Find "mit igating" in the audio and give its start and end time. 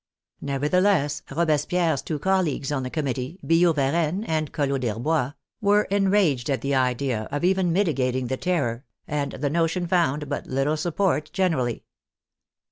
7.71-8.27